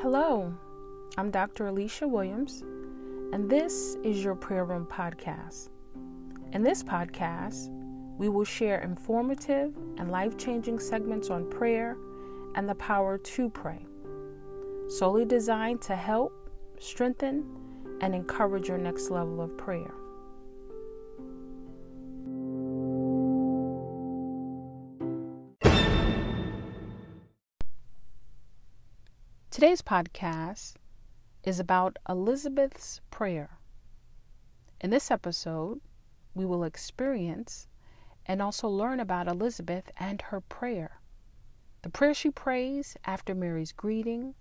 Hello, 0.00 0.54
I'm 1.16 1.32
Dr. 1.32 1.66
Alicia 1.66 2.06
Williams, 2.06 2.62
and 3.32 3.50
this 3.50 3.96
is 4.04 4.22
your 4.22 4.36
Prayer 4.36 4.64
Room 4.64 4.86
Podcast. 4.86 5.70
In 6.52 6.62
this 6.62 6.84
podcast, 6.84 7.66
we 8.16 8.28
will 8.28 8.44
share 8.44 8.78
informative 8.78 9.76
and 9.96 10.12
life 10.12 10.38
changing 10.38 10.78
segments 10.78 11.30
on 11.30 11.50
prayer 11.50 11.96
and 12.54 12.68
the 12.68 12.76
power 12.76 13.18
to 13.18 13.50
pray, 13.50 13.84
solely 14.86 15.24
designed 15.24 15.82
to 15.82 15.96
help, 15.96 16.48
strengthen, 16.78 17.44
and 18.00 18.14
encourage 18.14 18.68
your 18.68 18.78
next 18.78 19.10
level 19.10 19.40
of 19.40 19.58
prayer. 19.58 19.92
Today's 29.58 29.82
podcast 29.82 30.74
is 31.42 31.58
about 31.58 31.98
Elizabeth's 32.08 33.00
prayer. 33.10 33.58
In 34.80 34.90
this 34.90 35.10
episode, 35.10 35.80
we 36.32 36.46
will 36.46 36.62
experience 36.62 37.66
and 38.24 38.40
also 38.40 38.68
learn 38.68 39.00
about 39.00 39.26
Elizabeth 39.26 39.90
and 39.96 40.22
her 40.22 40.40
prayer. 40.40 41.00
The 41.82 41.90
prayer 41.90 42.14
she 42.14 42.30
prays 42.30 42.96
after 43.04 43.34
Mary's 43.34 43.72
greeting, 43.72 44.36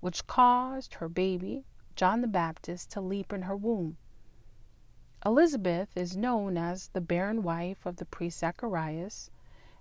which 0.00 0.26
caused 0.26 0.94
her 0.94 1.08
baby, 1.10 1.66
John 1.94 2.22
the 2.22 2.26
Baptist, 2.26 2.90
to 2.92 3.02
leap 3.02 3.34
in 3.34 3.42
her 3.42 3.56
womb. 3.56 3.98
Elizabeth 5.26 5.94
is 5.94 6.16
known 6.16 6.56
as 6.56 6.88
the 6.94 7.02
barren 7.02 7.42
wife 7.42 7.84
of 7.84 7.96
the 7.96 8.06
priest 8.06 8.38
Zacharias 8.38 9.30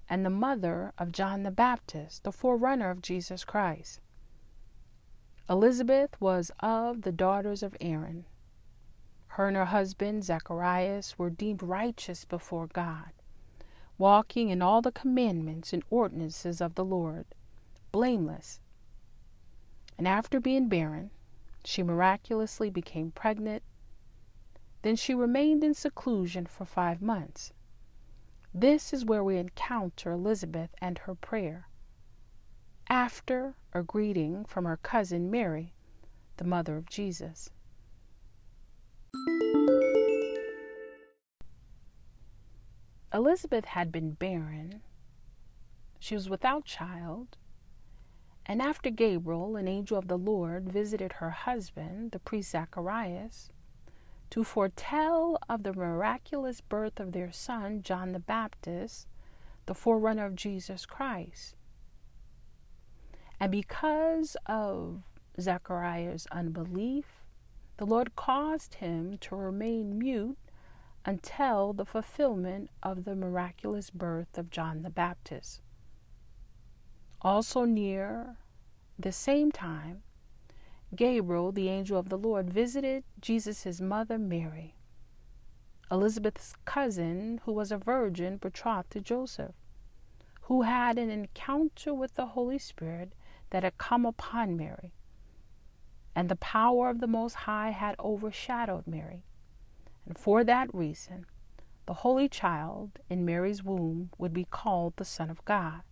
and 0.10 0.26
the 0.26 0.30
mother 0.30 0.92
of 0.98 1.14
John 1.14 1.44
the 1.44 1.50
Baptist, 1.50 2.26
the 2.26 2.34
forerunner 2.34 2.90
of 2.90 3.02
Jesus 3.02 3.46
Christ. 3.46 4.02
Elizabeth 5.48 6.20
was 6.20 6.51
of 6.60 7.04
the 7.04 7.12
daughters 7.12 7.62
of 7.62 7.77
Aaron. 7.79 8.26
Her 9.27 9.48
and 9.48 9.55
her 9.57 9.65
husband, 9.65 10.24
Zacharias, 10.24 11.20
were 11.20 11.29
deemed 11.29 11.62
righteous 11.62 12.26
before 12.26 12.68
God, 12.68 13.12
walking 13.98 14.49
in 14.49 14.62
all 14.62 14.82
the 14.82 14.91
commandments 14.91 15.71
and 15.71 15.84
ordinances 15.90 16.62
of 16.62 16.76
the 16.76 16.85
Lord, 16.85 17.26
blameless. 17.91 18.60
And 19.98 20.07
after 20.07 20.40
being 20.40 20.68
barren, 20.68 21.12
she 21.63 21.84
miraculously 21.84 22.70
became 22.70 23.12
pregnant. 23.12 23.62
Then 24.82 24.96
she 24.96 25.13
remained 25.13 25.63
in 25.63 25.74
seclusion 25.74 26.48
for 26.48 26.65
five 26.65 27.02
months. 27.02 27.54
This 28.54 28.93
is 28.93 29.05
where 29.05 29.24
we 29.24 29.37
encounter 29.37 30.12
Elizabeth 30.12 30.70
and 30.80 30.98
her 30.99 31.13
prayer 31.13 31.68
after 32.90 33.55
a 33.76 33.84
greeting 33.84 34.45
from 34.45 34.63
her 34.63 34.77
cousin 34.77 35.29
Mary, 35.29 35.73
the 36.37 36.45
mother 36.45 36.77
of 36.77 36.90
Jesus. 36.90 37.49
Elizabeth 43.13 43.65
had 43.65 43.91
been 43.91 44.12
barren. 44.12 44.81
She 45.99 46.15
was 46.15 46.29
without 46.29 46.63
child. 46.63 47.35
And 48.46 48.62
after 48.62 48.90
Gabriel, 48.90 49.57
an 49.57 49.68
angel 49.68 49.98
of 49.98 50.07
the 50.07 50.18
Lord, 50.18 50.71
visited 50.71 51.13
her 51.13 51.31
husband, 51.31 52.12
the 52.12 52.20
priest 52.20 52.51
Zacharias, 52.51 53.49
to 54.29 54.46
foretell 54.46 55.37
of 55.49 55.63
the 55.63 55.73
miraculous 55.73 56.62
birth 56.62 57.01
of 57.01 57.12
their 57.12 57.34
son, 57.34 57.81
John 57.81 58.13
the 58.13 58.20
Baptist, 58.20 59.07
the 59.65 59.73
forerunner 59.73 60.27
of 60.27 60.35
Jesus 60.35 60.85
Christ. 60.85 61.55
And 63.40 63.52
because 63.52 64.38
of 64.46 65.03
Zechariah's 65.40 66.28
unbelief, 66.31 67.06
the 67.78 67.86
Lord 67.86 68.16
caused 68.16 68.76
him 68.76 69.18
to 69.20 69.36
remain 69.36 70.00
mute 70.00 70.38
until 71.06 71.74
the 71.74 71.86
fulfillment 71.86 72.70
of 72.82 73.04
the 73.04 73.16
miraculous 73.16 73.90
birth 73.90 74.38
of 74.38 74.50
John 74.50 74.82
the 74.82 74.90
Baptist. 74.90 75.62
Also, 77.22 77.66
near 77.66 78.38
the 78.98 79.12
same 79.12 79.52
time, 79.52 80.04
Gabriel, 80.96 81.52
the 81.52 81.68
angel 81.70 82.00
of 82.00 82.09
the 82.09 82.18
Lord, 82.18 82.50
visited 82.50 83.04
Jesus' 83.20 83.82
mother 83.82 84.18
Mary, 84.18 84.76
Elizabeth's 85.92 86.56
cousin, 86.64 87.42
who 87.44 87.52
was 87.52 87.72
a 87.72 87.78
virgin 87.78 88.38
betrothed 88.38 88.92
to 88.92 89.02
Joseph, 89.02 89.56
who 90.44 90.62
had 90.62 90.98
an 90.98 91.09
encounter 91.09 91.94
with 91.94 92.16
the 92.16 92.28
Holy 92.28 92.58
Spirit 92.58 93.14
that 93.56 93.64
had 93.64 93.78
come 93.78 94.06
upon 94.06 94.58
Mary. 94.58 94.92
And 96.14 96.28
the 96.28 96.36
power 96.36 96.90
of 96.90 97.00
the 97.00 97.08
Most 97.08 97.36
High 97.36 97.70
had 97.70 97.96
overshadowed 98.02 98.86
Mary. 98.86 99.24
And 100.06 100.18
for 100.18 100.44
that 100.44 100.76
reason, 100.76 101.26
the 101.86 101.94
Holy 101.94 102.28
Child 102.28 103.00
in 103.10 103.24
Mary's 103.24 103.64
womb 103.64 104.10
would 104.18 104.34
be 104.34 104.44
called 104.44 104.98
the 104.98 105.06
Son 105.06 105.30
of 105.30 105.46
God. 105.46 105.84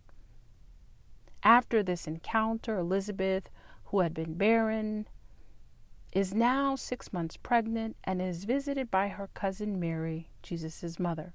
After 1.42 1.82
this 1.82 2.06
encounter, 2.06 2.76
Elizabeth, 2.76 3.48
who 3.84 4.00
had 4.00 4.12
been 4.12 4.34
barren, 4.34 5.08
is 6.12 6.34
now 6.34 6.76
six 6.76 7.14
months 7.14 7.38
pregnant 7.38 7.96
and 8.04 8.20
is 8.20 8.44
visited 8.44 8.90
by 8.90 9.08
her 9.08 9.30
cousin 9.32 9.80
Mary, 9.80 10.28
Jesus' 10.42 10.98
mother. 10.98 11.32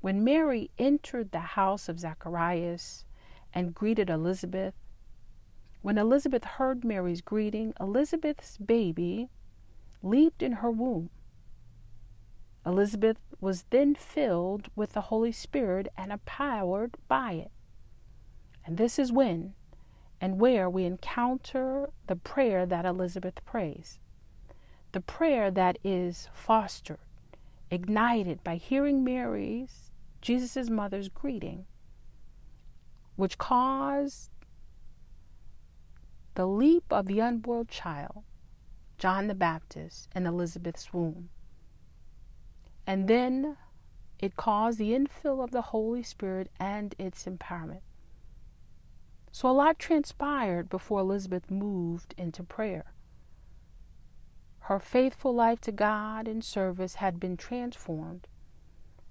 When 0.00 0.22
Mary 0.22 0.70
entered 0.78 1.32
the 1.32 1.40
house 1.40 1.88
of 1.88 1.98
Zacharias 1.98 3.04
and 3.52 3.74
greeted 3.74 4.08
Elizabeth, 4.08 4.74
when 5.82 5.98
Elizabeth 5.98 6.44
heard 6.44 6.84
Mary's 6.84 7.20
greeting, 7.20 7.74
Elizabeth's 7.78 8.56
baby 8.56 9.28
leaped 10.02 10.42
in 10.42 10.52
her 10.52 10.70
womb. 10.70 11.10
Elizabeth 12.64 13.22
was 13.40 13.64
then 13.70 13.94
filled 13.94 14.68
with 14.76 14.92
the 14.92 15.02
Holy 15.02 15.32
Spirit 15.32 15.88
and 15.96 16.12
empowered 16.12 16.96
by 17.08 17.32
it. 17.32 17.50
And 18.64 18.76
this 18.76 18.98
is 18.98 19.12
when 19.12 19.54
and 20.20 20.38
where 20.38 20.70
we 20.70 20.84
encounter 20.84 21.90
the 22.06 22.14
prayer 22.14 22.64
that 22.64 22.86
Elizabeth 22.86 23.44
prays. 23.44 23.98
The 24.92 25.00
prayer 25.00 25.50
that 25.50 25.78
is 25.82 26.28
fostered, 26.32 27.00
ignited 27.72 28.44
by 28.44 28.54
hearing 28.54 29.02
Mary's, 29.02 29.90
Jesus' 30.20 30.70
mother's 30.70 31.08
greeting, 31.08 31.66
which 33.16 33.38
caused 33.38 34.30
the 36.34 36.46
leap 36.46 36.84
of 36.90 37.06
the 37.06 37.20
unborn 37.20 37.66
child, 37.66 38.24
John 38.98 39.26
the 39.26 39.34
Baptist, 39.34 40.08
in 40.14 40.26
Elizabeth's 40.26 40.92
womb. 40.92 41.28
And 42.86 43.08
then 43.08 43.56
it 44.18 44.36
caused 44.36 44.78
the 44.78 44.92
infill 44.92 45.42
of 45.42 45.50
the 45.50 45.62
Holy 45.62 46.02
Spirit 46.02 46.48
and 46.58 46.94
its 46.98 47.24
empowerment. 47.24 47.82
So 49.30 49.48
a 49.48 49.52
lot 49.52 49.78
transpired 49.78 50.68
before 50.68 51.00
Elizabeth 51.00 51.50
moved 51.50 52.14
into 52.16 52.42
prayer. 52.42 52.92
Her 54.66 54.78
faithful 54.78 55.34
life 55.34 55.60
to 55.62 55.72
God 55.72 56.28
and 56.28 56.44
service 56.44 56.96
had 56.96 57.18
been 57.18 57.36
transformed. 57.36 58.28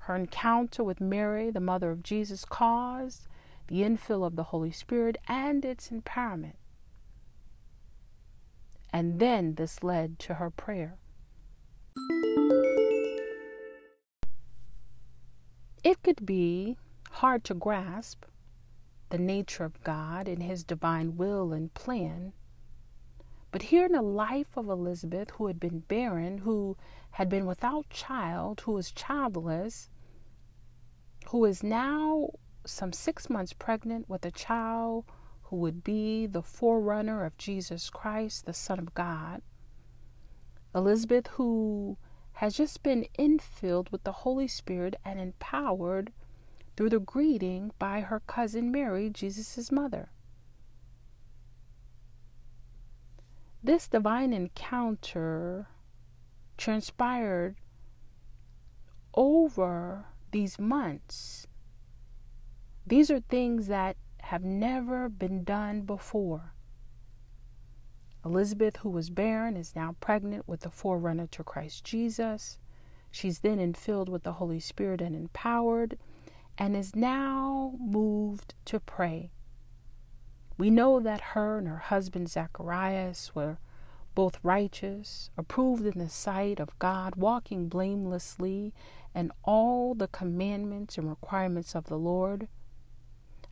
Her 0.05 0.15
encounter 0.15 0.83
with 0.83 1.01
Mary, 1.01 1.51
the 1.51 1.59
mother 1.59 1.91
of 1.91 2.03
Jesus, 2.03 2.45
caused 2.45 3.27
the 3.67 3.81
infill 3.81 4.25
of 4.25 4.35
the 4.35 4.45
Holy 4.45 4.71
Spirit 4.71 5.17
and 5.27 5.65
its 5.65 5.89
empowerment. 5.89 6.55
And 8.93 9.19
then 9.19 9.55
this 9.55 9.83
led 9.83 10.19
to 10.19 10.35
her 10.35 10.49
prayer. 10.49 10.97
It 15.83 16.03
could 16.03 16.25
be 16.25 16.77
hard 17.09 17.43
to 17.45 17.53
grasp 17.53 18.25
the 19.09 19.17
nature 19.17 19.65
of 19.65 19.83
God 19.83 20.27
and 20.27 20.43
His 20.43 20.63
divine 20.63 21.17
will 21.17 21.53
and 21.53 21.73
plan. 21.73 22.33
But 23.51 23.63
here 23.63 23.85
in 23.85 23.91
the 23.91 24.01
life 24.01 24.55
of 24.55 24.69
Elizabeth, 24.69 25.31
who 25.31 25.47
had 25.47 25.59
been 25.59 25.79
barren, 25.79 26.39
who 26.39 26.77
had 27.11 27.27
been 27.27 27.45
without 27.45 27.89
child, 27.89 28.61
who 28.61 28.71
was 28.73 28.91
childless, 28.91 29.89
who 31.27 31.43
is 31.45 31.61
now 31.61 32.29
some 32.65 32.93
six 32.93 33.29
months 33.29 33.53
pregnant 33.53 34.07
with 34.07 34.25
a 34.25 34.31
child 34.31 35.05
who 35.51 35.57
would 35.57 35.83
be 35.83 36.25
the 36.25 36.41
forerunner 36.41 37.25
of 37.25 37.37
Jesus 37.37 37.89
Christ, 37.89 38.45
the 38.45 38.53
Son 38.53 38.79
of 38.79 38.93
God. 38.93 39.41
Elizabeth, 40.73 41.27
who 41.31 41.97
has 42.35 42.55
just 42.55 42.81
been 42.81 43.05
infilled 43.19 43.91
with 43.91 44.05
the 44.05 44.13
Holy 44.13 44.47
Spirit 44.47 44.95
and 45.03 45.19
empowered 45.19 46.13
through 46.77 46.89
the 46.89 47.01
greeting 47.01 47.71
by 47.77 47.99
her 47.99 48.21
cousin 48.21 48.71
Mary, 48.71 49.09
Jesus' 49.09 49.73
mother. 49.73 50.09
This 53.61 53.89
divine 53.89 54.31
encounter 54.31 55.67
transpired 56.57 57.57
over 59.13 60.05
these 60.31 60.57
months. 60.57 61.45
These 62.87 63.11
are 63.11 63.19
things 63.19 63.67
that 63.67 63.97
have 64.21 64.43
never 64.43 65.09
been 65.09 65.43
done 65.43 65.81
before. 65.81 66.53
Elizabeth, 68.23 68.77
who 68.77 68.89
was 68.89 69.09
barren, 69.09 69.57
is 69.57 69.75
now 69.75 69.95
pregnant 69.99 70.47
with 70.47 70.61
the 70.61 70.69
forerunner 70.69 71.27
to 71.27 71.43
Christ 71.43 71.83
Jesus. 71.83 72.59
She's 73.09 73.39
then 73.39 73.57
infilled 73.57 74.09
with 74.09 74.23
the 74.23 74.33
Holy 74.33 74.59
Spirit 74.59 75.01
and 75.01 75.15
empowered, 75.15 75.97
and 76.57 76.75
is 76.75 76.95
now 76.95 77.73
moved 77.79 78.53
to 78.65 78.79
pray. 78.79 79.31
We 80.57 80.69
know 80.69 80.99
that 80.99 81.21
her 81.33 81.57
and 81.57 81.67
her 81.67 81.77
husband 81.77 82.29
Zacharias 82.29 83.33
were 83.33 83.57
both 84.13 84.39
righteous, 84.43 85.31
approved 85.37 85.85
in 85.85 85.97
the 85.97 86.09
sight 86.09 86.59
of 86.59 86.77
God, 86.77 87.15
walking 87.15 87.67
blamelessly 87.67 88.73
in 89.15 89.31
all 89.43 89.95
the 89.95 90.07
commandments 90.07 90.97
and 90.97 91.09
requirements 91.09 91.75
of 91.75 91.85
the 91.85 91.97
Lord, 91.97 92.47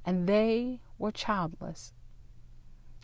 and 0.10 0.26
they 0.26 0.80
were 0.98 1.12
childless. 1.12 1.94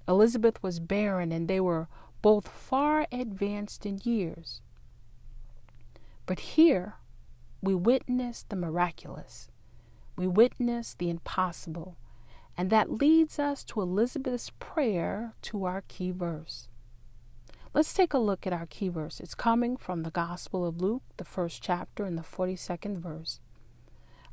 Elizabeth 0.07 0.63
was 0.63 0.79
barren, 0.79 1.31
and 1.31 1.47
they 1.47 1.59
were 1.59 1.87
both 2.23 2.47
far 2.47 3.05
advanced 3.11 3.85
in 3.85 4.01
years. 4.03 4.61
But 6.25 6.39
here 6.55 6.95
we 7.61 7.75
witness 7.75 8.43
the 8.49 8.55
miraculous, 8.55 9.49
we 10.17 10.25
witness 10.25 10.95
the 10.95 11.11
impossible, 11.11 11.95
and 12.57 12.71
that 12.71 12.89
leads 12.89 13.37
us 13.37 13.63
to 13.65 13.81
Elizabeth's 13.81 14.51
prayer 14.57 15.35
to 15.43 15.65
our 15.65 15.83
key 15.87 16.09
verse. 16.09 16.69
Let's 17.71 17.93
take 17.93 18.15
a 18.15 18.17
look 18.17 18.47
at 18.47 18.53
our 18.53 18.65
key 18.65 18.89
verse. 18.89 19.19
It's 19.19 19.35
coming 19.35 19.77
from 19.77 20.01
the 20.01 20.09
Gospel 20.09 20.65
of 20.65 20.81
Luke, 20.81 21.03
the 21.17 21.23
first 21.23 21.61
chapter, 21.61 22.03
and 22.03 22.17
the 22.17 22.23
42nd 22.23 22.97
verse. 22.97 23.39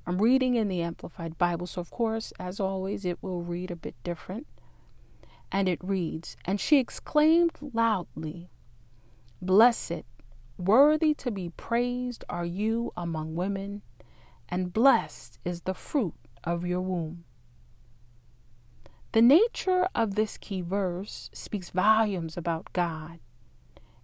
I'm 0.07 0.21
reading 0.21 0.57
in 0.57 0.69
the 0.69 0.83
Amplified 0.83 1.39
Bible, 1.39 1.67
so 1.67 1.81
of 1.81 1.91
course, 1.91 2.33
as 2.39 2.59
always, 2.59 3.05
it 3.05 3.23
will 3.23 3.43
read 3.43 3.71
a 3.71 3.77
bit 3.77 3.95
different 4.03 4.47
and 5.53 5.69
it 5.69 5.79
reads, 5.83 6.37
And 6.47 6.59
she 6.59 6.79
exclaimed 6.79 7.53
loudly, 7.61 8.49
Blessed, 9.41 10.05
worthy 10.57 11.15
to 11.15 11.31
be 11.31 11.51
praised 11.51 12.25
are 12.29 12.47
you 12.47 12.93
among 12.97 13.35
women, 13.35 13.83
and 14.49 14.73
blessed 14.73 15.39
is 15.45 15.63
the 15.63 15.75
fruit 15.75 16.15
of 16.43 16.65
your 16.65 16.81
womb. 16.81 17.25
The 19.13 19.23
nature 19.23 19.89
of 19.95 20.15
this 20.15 20.39
key 20.39 20.63
verse 20.63 21.29
speaks 21.35 21.69
volumes 21.69 22.39
about 22.39 22.73
God. 22.73 23.19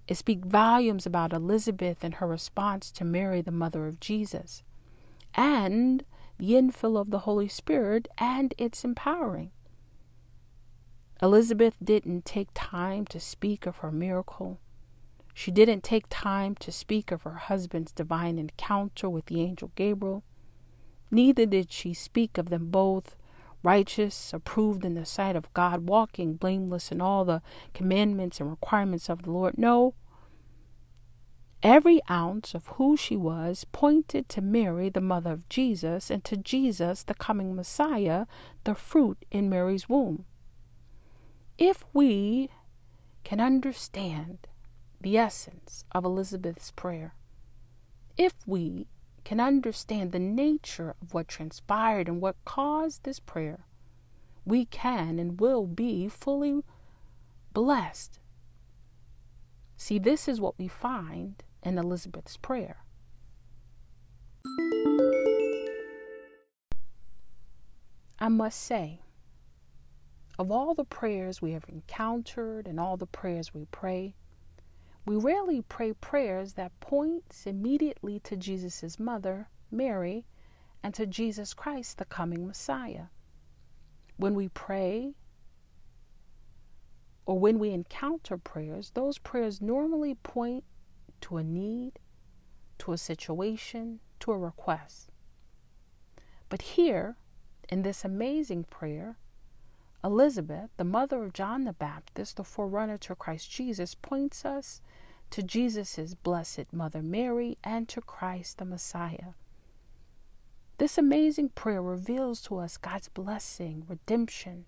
It 0.06 0.16
speaks 0.16 0.46
volumes 0.46 1.06
about 1.06 1.32
Elizabeth 1.32 2.04
and 2.04 2.14
her 2.14 2.26
response 2.26 2.90
to 2.92 3.04
Mary, 3.04 3.40
the 3.40 3.50
mother 3.50 3.86
of 3.86 4.00
Jesus, 4.00 4.62
and 5.38 6.02
the 6.38 6.50
infill 6.50 7.00
of 7.00 7.10
the 7.10 7.20
Holy 7.20 7.46
Spirit 7.46 8.08
and 8.18 8.52
its 8.58 8.84
empowering. 8.84 9.52
Elizabeth 11.22 11.76
didn't 11.82 12.24
take 12.24 12.48
time 12.54 13.06
to 13.06 13.20
speak 13.20 13.64
of 13.64 13.78
her 13.78 13.92
miracle. 13.92 14.58
She 15.32 15.52
didn't 15.52 15.84
take 15.84 16.06
time 16.10 16.56
to 16.56 16.72
speak 16.72 17.12
of 17.12 17.22
her 17.22 17.34
husband's 17.34 17.92
divine 17.92 18.36
encounter 18.36 19.08
with 19.08 19.26
the 19.26 19.40
angel 19.40 19.70
Gabriel. 19.76 20.24
Neither 21.08 21.46
did 21.46 21.70
she 21.70 21.94
speak 21.94 22.36
of 22.36 22.48
them 22.48 22.70
both 22.70 23.14
righteous, 23.62 24.32
approved 24.32 24.84
in 24.84 24.94
the 24.94 25.06
sight 25.06 25.36
of 25.36 25.52
God, 25.54 25.88
walking 25.88 26.34
blameless 26.34 26.90
in 26.90 27.00
all 27.00 27.24
the 27.24 27.42
commandments 27.74 28.40
and 28.40 28.50
requirements 28.50 29.08
of 29.08 29.22
the 29.22 29.30
Lord. 29.30 29.56
No, 29.56 29.94
every 31.62 32.00
ounce 32.08 32.54
of 32.54 32.66
who 32.66 32.96
she 32.96 33.16
was 33.16 33.64
pointed 33.72 34.28
to 34.28 34.40
Mary, 34.40 34.88
the 34.88 35.00
mother 35.00 35.32
of 35.32 35.48
Jesus, 35.48 36.10
and 36.10 36.22
to 36.24 36.36
Jesus, 36.36 37.02
the 37.02 37.14
coming 37.14 37.54
Messiah, 37.54 38.26
the 38.64 38.74
fruit 38.74 39.24
in 39.30 39.50
Mary's 39.50 39.88
womb. 39.88 40.24
If 41.56 41.84
we 41.92 42.50
can 43.24 43.40
understand 43.40 44.46
the 45.00 45.18
essence 45.18 45.84
of 45.92 46.04
Elizabeth's 46.04 46.70
prayer, 46.70 47.14
if 48.16 48.34
we 48.46 48.86
can 49.24 49.40
understand 49.40 50.12
the 50.12 50.18
nature 50.18 50.94
of 51.02 51.12
what 51.12 51.28
transpired 51.28 52.08
and 52.08 52.20
what 52.20 52.36
caused 52.44 53.02
this 53.02 53.20
prayer, 53.20 53.66
we 54.44 54.64
can 54.64 55.18
and 55.18 55.40
will 55.40 55.66
be 55.66 56.08
fully 56.08 56.62
blessed. 57.52 58.20
See, 59.76 59.98
this 59.98 60.26
is 60.28 60.40
what 60.40 60.58
we 60.58 60.68
find 60.68 61.42
in 61.62 61.78
Elizabeth's 61.78 62.36
prayer. 62.36 62.78
I 68.20 68.28
must 68.28 68.60
say, 68.60 69.00
of 70.38 70.50
all 70.50 70.74
the 70.74 70.84
prayers 70.84 71.40
we 71.40 71.52
have 71.52 71.64
encountered 71.68 72.66
and 72.66 72.78
all 72.78 72.96
the 72.96 73.06
prayers 73.06 73.54
we 73.54 73.66
pray, 73.66 74.14
we 75.06 75.16
rarely 75.16 75.62
pray 75.62 75.92
prayers 75.94 76.52
that 76.54 76.78
points 76.80 77.46
immediately 77.46 78.20
to 78.20 78.36
Jesus' 78.36 78.98
mother, 78.98 79.48
Mary, 79.70 80.26
and 80.82 80.94
to 80.94 81.06
Jesus 81.06 81.54
Christ, 81.54 81.98
the 81.98 82.04
coming 82.04 82.46
Messiah. 82.46 83.06
When 84.16 84.34
we 84.34 84.48
pray 84.48 85.14
or 87.24 87.38
when 87.38 87.58
we 87.58 87.70
encounter 87.70 88.36
prayers, 88.36 88.90
those 88.94 89.18
prayers 89.18 89.60
normally 89.60 90.14
point 90.14 90.64
to 91.22 91.36
a 91.36 91.44
need, 91.44 91.98
to 92.78 92.92
a 92.92 92.98
situation, 92.98 94.00
to 94.20 94.32
a 94.32 94.38
request. 94.38 95.10
But 96.48 96.62
here, 96.62 97.16
in 97.68 97.82
this 97.82 98.04
amazing 98.04 98.64
prayer, 98.64 99.16
Elizabeth, 100.02 100.70
the 100.76 100.84
mother 100.84 101.24
of 101.24 101.32
John 101.32 101.64
the 101.64 101.72
Baptist, 101.72 102.36
the 102.36 102.44
forerunner 102.44 102.98
to 102.98 103.14
Christ 103.14 103.50
Jesus, 103.50 103.94
points 103.94 104.44
us 104.44 104.80
to 105.30 105.42
Jesus' 105.42 106.14
blessed 106.14 106.72
mother 106.72 107.02
Mary 107.02 107.58
and 107.62 107.88
to 107.88 108.00
Christ 108.00 108.58
the 108.58 108.64
Messiah. 108.64 109.34
This 110.78 110.96
amazing 110.96 111.50
prayer 111.50 111.82
reveals 111.82 112.40
to 112.42 112.58
us 112.58 112.76
God's 112.76 113.08
blessing, 113.08 113.84
redemption. 113.88 114.64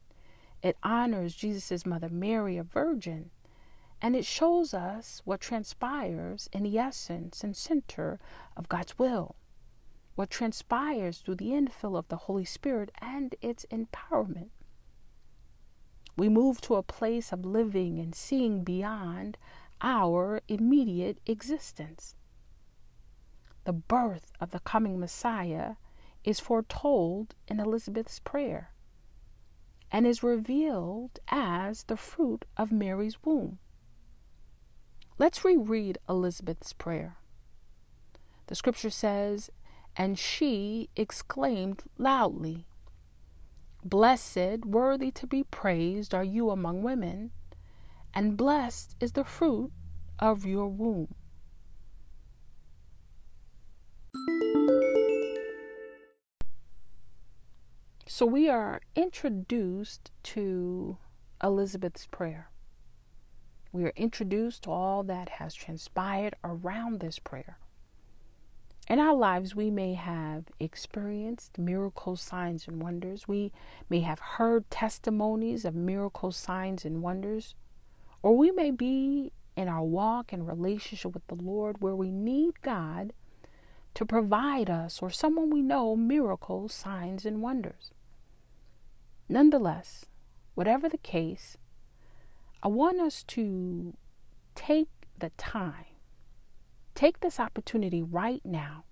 It 0.63 0.77
honors 0.83 1.37
Jesus' 1.37 1.87
mother 1.87 2.09
Mary, 2.09 2.59
a 2.59 2.65
virgin, 2.65 3.31
and 4.03 4.17
it 4.17 4.25
shows 4.25 4.73
us 4.73 5.21
what 5.25 5.41
transpires 5.41 6.49
in 6.53 6.63
the 6.63 6.79
essence 6.79 7.45
and 7.45 7.57
center 7.57 8.19
of 8.57 8.69
God's 8.69 8.99
will, 8.99 9.37
what 10.15 10.31
transpires 10.31 11.19
through 11.19 11.37
the 11.37 11.51
infill 11.51 11.99
of 11.99 12.09
the 12.09 12.17
Holy 12.17 12.45
Spirit 12.45 12.91
and 13.01 13.35
its 13.43 13.67
empowerment. 13.71 14.51
We 16.17 16.29
move 16.29 16.61
to 16.63 16.77
a 16.77 16.83
place 16.83 17.33
of 17.33 17.45
living 17.45 17.99
and 17.99 18.15
seeing 18.15 18.65
beyond 18.65 19.37
our 19.81 20.41
immediate 20.49 21.19
existence. 21.27 22.15
The 23.65 23.73
birth 23.73 24.33
of 24.41 24.51
the 24.51 24.61
coming 24.61 24.99
Messiah 24.99 25.75
is 26.25 26.41
foretold 26.41 27.35
in 27.49 27.61
Elizabeth's 27.61 28.19
prayer 28.19 28.73
and 29.93 30.07
is 30.07 30.23
revealed 30.23 31.19
as 31.29 31.85
the 31.85 31.97
fruit 31.97 32.45
of 32.57 32.73
Mary's 32.73 33.23
womb. 33.25 33.59
Let's 35.21 35.45
reread 35.45 35.99
Elizabeth's 36.09 36.73
prayer. 36.73 37.19
The 38.47 38.55
scripture 38.55 38.89
says, 38.89 39.51
And 39.95 40.19
she 40.19 40.89
exclaimed 40.97 41.83
loudly, 41.99 42.65
Blessed, 43.85 44.65
worthy 44.65 45.11
to 45.11 45.27
be 45.27 45.45
praised, 45.45 46.15
are 46.15 46.25
you 46.25 46.49
among 46.49 46.83
women, 46.83 47.33
and 48.15 48.39
blessed 48.39 48.97
is 48.99 49.13
the 49.13 49.25
fruit 49.25 49.73
of 50.19 50.47
your 50.47 50.69
womb. 50.69 51.15
So 58.07 58.25
we 58.25 58.49
are 58.49 58.81
introduced 58.97 60.13
to 60.23 60.97
Elizabeth's 61.45 62.07
prayer. 62.07 62.51
We 63.73 63.85
are 63.85 63.93
introduced 63.97 64.65
to 64.65 64.71
all 64.71 65.03
that 65.05 65.29
has 65.29 65.55
transpired 65.55 66.35
around 66.43 67.01
this 67.01 67.19
prayer. 67.19 67.59
In 68.89 68.99
our 68.99 69.15
lives, 69.15 69.55
we 69.55 69.71
may 69.71 69.95
have 69.95 70.47
experienced 70.59 71.57
miracles, 71.57 72.21
signs, 72.21 72.67
and 72.67 72.83
wonders. 72.83 73.29
We 73.29 73.53
may 73.89 74.01
have 74.01 74.19
heard 74.19 74.69
testimonies 74.69 75.65
of 75.65 75.77
miracles, 75.77 76.37
signs, 76.37 76.85
and 76.85 77.01
wonders. 77.01 77.55
Or 78.21 78.37
we 78.37 78.51
may 78.51 78.73
be 78.73 79.33
in 79.57 79.69
our 79.69 79.85
walk 79.85 80.33
and 80.33 80.49
relationship 80.49 81.15
with 81.15 81.27
the 81.29 81.37
Lord 81.37 81.81
where 81.81 81.95
we 81.95 82.11
need 82.11 82.63
God 82.63 83.13
to 83.95 84.05
provide 84.05 84.69
us 84.69 85.01
or 85.01 85.11
someone 85.11 85.51
we 85.51 85.63
know 85.63 85.95
miracles, 85.95 86.75
signs, 86.75 87.25
and 87.25 87.41
wonders. 87.41 87.93
Nonetheless, 89.29 90.07
whatever 90.55 90.89
the 90.89 90.99
case, 90.99 91.57
I 92.63 92.69
want 92.69 93.01
us 93.01 93.23
to 93.25 93.97
take 94.55 94.89
the 95.19 95.31
time 95.37 95.87
Take 97.01 97.21
this 97.21 97.41
opportunity 97.41 98.03
right 98.03 98.43
now. 98.45 98.85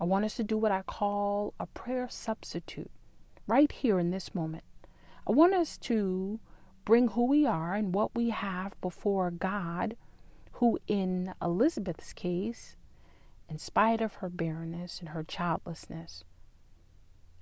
I 0.00 0.04
want 0.04 0.24
us 0.24 0.36
to 0.36 0.44
do 0.44 0.56
what 0.56 0.70
I 0.70 0.82
call 0.82 1.54
a 1.58 1.66
prayer 1.66 2.06
substitute 2.08 2.88
right 3.48 3.72
here 3.72 3.98
in 3.98 4.12
this 4.12 4.32
moment. 4.32 4.62
I 5.26 5.32
want 5.32 5.52
us 5.52 5.76
to 5.78 6.38
bring 6.84 7.08
who 7.08 7.26
we 7.26 7.44
are 7.44 7.74
and 7.74 7.92
what 7.92 8.14
we 8.14 8.30
have 8.30 8.80
before 8.80 9.32
God, 9.32 9.96
who 10.52 10.78
in 10.86 11.34
Elizabeth's 11.42 12.12
case, 12.12 12.76
in 13.48 13.58
spite 13.58 14.00
of 14.00 14.14
her 14.14 14.28
barrenness 14.28 15.00
and 15.00 15.08
her 15.08 15.24
childlessness, 15.24 16.22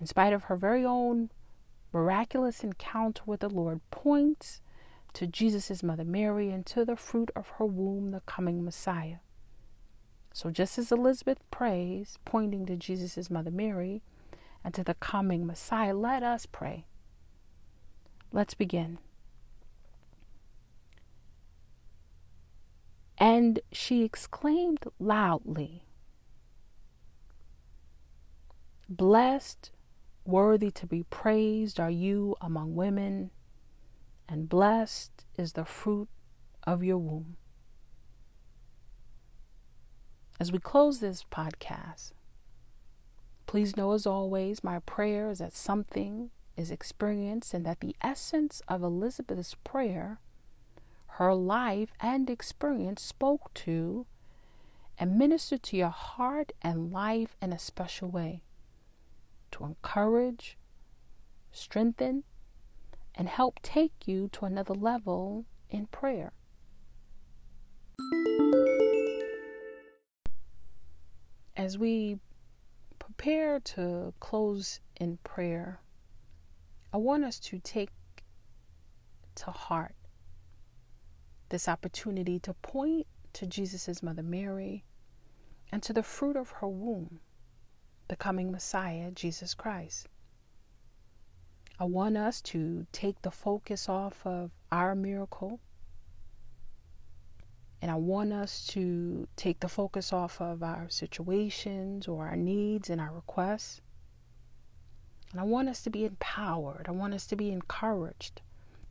in 0.01 0.07
spite 0.07 0.33
of 0.33 0.45
her 0.45 0.57
very 0.57 0.83
own 0.83 1.31
miraculous 1.93 2.65
encounter 2.65 3.23
with 3.27 3.41
the 3.41 3.51
Lord, 3.51 3.83
points 3.91 4.63
to 5.15 5.27
Jesus' 5.27 5.83
mother 5.83 6.05
Mary 6.05 6.51
and 6.51 6.65
to 6.67 6.85
the 6.85 6.97
fruit 6.97 7.31
of 7.35 7.49
her 7.59 7.67
womb, 7.67 8.11
the 8.11 8.21
coming 8.21 8.65
Messiah. 8.65 9.17
So, 10.33 10.51
just 10.51 10.79
as 10.79 10.93
Elizabeth 10.93 11.39
prays, 11.51 12.19
pointing 12.25 12.67
to 12.67 12.77
Jesus' 12.77 13.31
mother 13.31 13.51
Mary 13.51 14.03
and 14.65 14.73
to 14.75 14.85
the 14.85 14.95
coming 14.95 15.47
Messiah, 15.47 15.95
let 15.95 16.23
us 16.23 16.47
pray. 16.47 16.85
Let's 18.33 18.55
begin. 18.55 18.99
And 23.19 23.61
she 23.71 24.03
exclaimed 24.03 24.85
loudly, 24.99 25.85
Blessed, 28.89 29.71
worthy 30.25 30.71
to 30.71 30.87
be 30.87 31.03
praised 31.05 31.79
are 31.79 31.91
you 31.91 32.35
among 32.41 32.75
women, 32.75 33.31
and 34.31 34.49
blessed 34.49 35.25
is 35.37 35.55
the 35.55 35.65
fruit 35.65 36.09
of 36.65 36.85
your 36.85 36.99
womb. 36.99 37.37
As 40.39 40.53
we 40.53 40.59
close 40.61 41.01
this 41.01 41.25
podcast, 41.31 42.13
please 43.47 43.77
know 43.77 43.93
as 43.93 44.07
always, 44.07 44.63
my 44.63 44.79
prayer 44.79 45.31
is 45.31 45.41
that 45.41 45.53
something 45.53 46.31
is 46.57 46.71
experienced 46.71 47.53
and 47.53 47.67
that 47.67 47.81
the 47.81 47.97
essence 48.01 48.63
of 48.69 48.83
Elizabeth's 48.83 49.57
prayer, 49.65 50.21
her 51.19 51.35
life 51.35 51.93
and 52.01 52.31
experience 52.31 53.03
spoke 53.03 53.53
to 53.55 54.07
and 54.97 55.19
ministered 55.19 55.63
to 55.65 55.77
your 55.77 55.89
heart 55.89 56.53
and 56.63 56.93
life 56.93 57.37
in 57.43 57.53
a 57.53 57.59
special 57.59 58.09
way 58.09 58.43
to 59.51 59.65
encourage, 59.65 60.57
strengthen, 61.51 62.23
and 63.21 63.29
help 63.29 63.61
take 63.63 64.09
you 64.09 64.29
to 64.29 64.47
another 64.47 64.73
level 64.73 65.45
in 65.69 65.85
prayer. 65.89 66.33
As 71.55 71.77
we 71.77 72.19
prepare 72.99 73.61
to 73.61 74.15
close 74.21 74.81
in 74.97 75.19
prayer, 75.19 75.83
I 76.95 76.97
want 76.97 77.25
us 77.25 77.39
to 77.41 77.59
take 77.59 77.91
to 79.35 79.51
heart 79.51 79.95
this 81.51 81.69
opportunity 81.69 82.39
to 82.39 82.55
point 82.55 83.07
to 83.35 83.47
Jesus' 83.47 84.03
mother 84.03 84.23
Mary 84.23 84.83
and 85.71 85.83
to 85.83 85.93
the 85.93 86.03
fruit 86.03 86.37
of 86.37 86.49
her 86.53 86.69
womb 86.69 87.21
the 88.09 88.17
coming 88.17 88.51
Messiah, 88.51 89.11
Jesus 89.11 89.53
Christ. 89.53 90.09
I 91.81 91.85
want 91.85 92.19
us 92.19 92.43
to 92.43 92.87
take 92.93 93.23
the 93.23 93.31
focus 93.31 93.89
off 93.89 94.21
of 94.27 94.51
our 94.71 94.95
miracle. 94.95 95.61
And 97.81 97.91
I 97.91 97.95
want 97.95 98.35
us 98.35 98.67
to 98.69 99.27
take 99.37 99.61
the 99.61 99.69
focus 99.69 100.13
off 100.13 100.43
of 100.43 100.63
our 100.63 100.91
situations 100.91 102.07
or 102.07 102.27
our 102.27 102.37
needs 102.37 102.91
and 102.91 103.01
our 103.01 103.11
requests. 103.11 103.81
And 105.33 105.41
I 105.41 105.45
want 105.45 105.71
us 105.71 105.81
to 105.85 105.91
be 105.91 106.05
empowered. 106.05 106.85
I 106.87 106.91
want 106.91 107.15
us 107.15 107.27
to 107.29 107.37
be 107.37 107.51
encouraged 107.51 108.43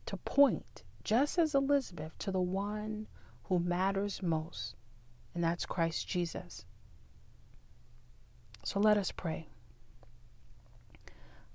to 0.06 0.16
point, 0.16 0.82
just 1.04 1.38
as 1.38 1.54
Elizabeth, 1.54 2.18
to 2.18 2.32
the 2.32 2.40
one 2.40 3.06
who 3.44 3.60
matters 3.60 4.22
most, 4.22 4.74
and 5.34 5.44
that's 5.44 5.66
Christ 5.66 6.08
Jesus. 6.08 6.64
So 8.64 8.80
let 8.80 8.96
us 8.96 9.12
pray. 9.12 9.46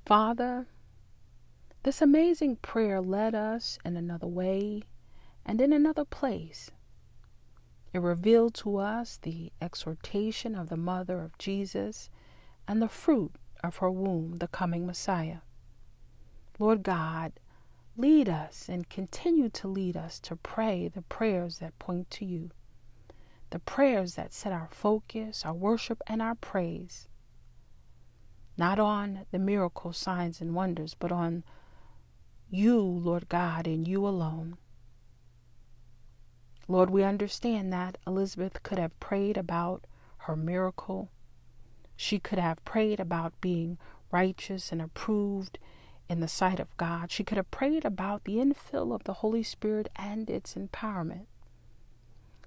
Father, 0.06 0.68
this 1.86 2.02
amazing 2.02 2.56
prayer 2.56 3.00
led 3.00 3.36
us 3.36 3.78
in 3.86 3.96
another 3.96 4.26
way 4.26 4.82
and 5.46 5.62
in 5.62 5.72
another 5.72 6.04
place. 6.04 6.72
It 7.94 8.00
revealed 8.00 8.56
to 8.56 8.78
us 8.78 9.20
the 9.22 9.52
exhortation 9.62 10.56
of 10.56 10.70
the 10.70 10.78
mother 10.78 11.22
of 11.22 11.38
Jesus 11.38 12.10
and 12.68 12.82
the 12.82 12.90
fruit 12.90 13.34
of 13.64 13.78
her 13.78 13.92
womb, 13.92 14.38
the 14.38 14.48
coming 14.48 14.88
Messiah. 14.88 15.42
Lord 16.58 16.82
God, 16.82 17.34
lead 17.96 18.30
us 18.30 18.68
and 18.68 18.90
continue 18.90 19.50
to 19.50 19.68
lead 19.68 19.96
us 19.96 20.20
to 20.22 20.36
pray 20.36 20.88
the 20.88 21.04
prayers 21.04 21.60
that 21.60 21.78
point 21.78 22.10
to 22.12 22.26
you 22.26 22.50
the 23.52 23.60
prayers 23.60 24.16
that 24.16 24.34
set 24.34 24.52
our 24.52 24.68
focus, 24.72 25.46
our 25.46 25.54
worship, 25.54 26.02
and 26.08 26.20
our 26.20 26.36
praise 26.36 27.08
not 28.58 28.80
on 28.80 29.26
the 29.32 29.40
miracles, 29.40 29.98
signs, 29.98 30.42
and 30.42 30.56
wonders, 30.56 30.96
but 30.98 31.12
on 31.12 31.44
you, 32.56 32.82
Lord 32.82 33.30
God, 33.30 33.68
and 33.68 33.88
you 33.88 34.08
alone. 34.08 34.58
Lord, 36.68 36.90
we 36.90 37.04
understand 37.04 37.72
that 37.74 37.98
Elizabeth 38.08 38.64
could 38.64 38.80
have 38.80 39.00
prayed 39.00 39.38
about 39.38 39.86
her 40.20 40.36
miracle. 40.36 41.12
She 41.96 42.18
could 42.18 42.40
have 42.40 42.64
prayed 42.66 43.00
about 43.00 43.40
being 43.40 43.78
righteous 44.12 44.72
and 44.72 44.82
approved 44.82 45.60
in 46.10 46.22
the 46.22 46.28
sight 46.28 46.60
of 46.60 46.76
God. 46.78 47.12
She 47.12 47.24
could 47.24 47.38
have 47.38 47.52
prayed 47.52 47.86
about 47.86 48.24
the 48.24 48.38
infill 48.38 48.94
of 48.94 49.04
the 49.04 49.14
Holy 49.14 49.44
Spirit 49.44 49.90
and 49.96 50.30
its 50.30 50.56
empowerment. 50.56 51.26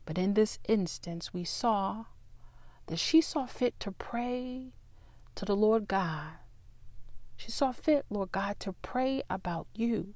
But 0.04 0.18
in 0.18 0.34
this 0.34 0.58
instance, 0.66 1.32
we 1.32 1.44
saw 1.44 2.06
that 2.86 2.98
she 2.98 3.20
saw 3.20 3.46
fit 3.46 3.78
to 3.80 3.92
pray 3.92 4.72
to 5.34 5.44
the 5.44 5.56
Lord 5.56 5.86
God. 5.86 6.32
She 7.38 7.52
saw 7.52 7.70
fit, 7.70 8.04
Lord 8.10 8.32
God, 8.32 8.58
to 8.60 8.72
pray 8.72 9.22
about 9.30 9.68
you. 9.72 10.14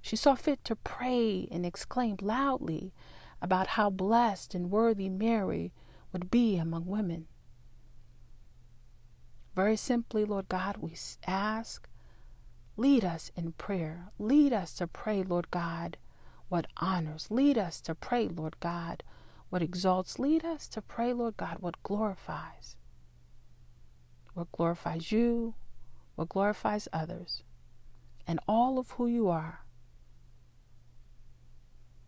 She 0.00 0.16
saw 0.16 0.34
fit 0.34 0.64
to 0.64 0.74
pray 0.74 1.46
and 1.52 1.66
exclaim 1.66 2.16
loudly 2.22 2.94
about 3.42 3.68
how 3.68 3.90
blessed 3.90 4.54
and 4.54 4.70
worthy 4.70 5.10
Mary 5.10 5.74
would 6.12 6.30
be 6.30 6.56
among 6.56 6.86
women. 6.86 7.26
Very 9.54 9.76
simply, 9.76 10.24
Lord 10.24 10.48
God, 10.48 10.78
we 10.78 10.94
ask, 11.26 11.86
lead 12.74 13.04
us 13.04 13.30
in 13.36 13.52
prayer. 13.52 14.08
Lead 14.18 14.54
us 14.54 14.72
to 14.76 14.86
pray, 14.86 15.22
Lord 15.22 15.50
God, 15.50 15.98
what 16.48 16.66
honors. 16.78 17.26
Lead 17.30 17.58
us 17.58 17.82
to 17.82 17.94
pray, 17.94 18.28
Lord 18.28 18.58
God, 18.60 19.02
what 19.50 19.60
exalts. 19.60 20.18
Lead 20.18 20.46
us 20.46 20.68
to 20.68 20.80
pray, 20.80 21.12
Lord 21.12 21.36
God, 21.36 21.58
what 21.60 21.82
glorifies. 21.82 22.76
What 24.32 24.50
glorifies 24.52 25.12
you, 25.12 25.54
what 26.20 26.28
glorifies 26.28 26.86
others, 26.92 27.44
and 28.26 28.38
all 28.46 28.78
of 28.78 28.90
who 28.90 29.06
you 29.06 29.30
are. 29.30 29.64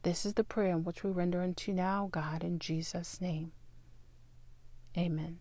This 0.03 0.27
is 0.27 0.35
the 0.35 0.45
prayer 0.45 0.73
in 0.73 0.85
which 0.85 1.03
we 1.03 1.11
render 1.11 1.41
unto 1.41 1.73
now, 1.73 2.11
God, 2.13 2.45
in 2.45 2.59
Jesus' 2.59 3.23
name. 3.23 3.53
Amen. 4.99 5.39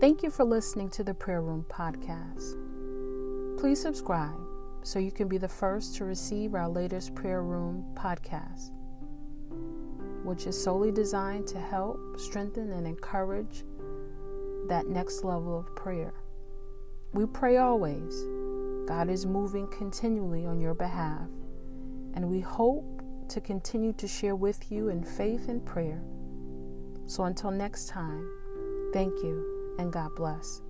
Thank 0.00 0.22
you 0.22 0.30
for 0.30 0.44
listening 0.44 0.88
to 0.88 1.04
the 1.04 1.12
Prayer 1.12 1.42
Room 1.42 1.66
podcast. 1.68 2.56
Please 3.60 3.82
subscribe 3.82 4.40
so 4.82 4.98
you 4.98 5.12
can 5.12 5.28
be 5.28 5.36
the 5.36 5.48
first 5.48 5.96
to 5.96 6.06
receive 6.06 6.54
our 6.54 6.66
latest 6.66 7.14
Prayer 7.14 7.42
Room 7.42 7.84
podcast, 7.94 8.70
which 10.26 10.46
is 10.46 10.60
solely 10.60 10.90
designed 10.90 11.46
to 11.46 11.58
help, 11.58 11.98
strengthen, 12.18 12.72
and 12.72 12.86
encourage 12.86 13.64
that 14.68 14.88
next 14.88 15.24
level 15.24 15.58
of 15.58 15.74
prayer. 15.76 16.12
We 17.12 17.26
pray 17.26 17.58
always. 17.58 18.24
God 18.88 19.08
is 19.08 19.24
moving 19.24 19.68
continually 19.68 20.44
on 20.44 20.60
your 20.60 20.74
behalf, 20.74 21.28
and 22.14 22.28
we 22.28 22.40
hope 22.40 23.02
to 23.28 23.40
continue 23.40 23.92
to 23.94 24.08
share 24.08 24.36
with 24.36 24.70
you 24.70 24.88
in 24.88 25.02
faith 25.02 25.48
and 25.48 25.64
prayer. 25.64 26.02
So 27.06 27.24
until 27.24 27.52
next 27.52 27.88
time, 27.88 28.28
thank 28.92 29.12
you 29.22 29.76
and 29.78 29.92
God 29.92 30.14
bless. 30.16 30.65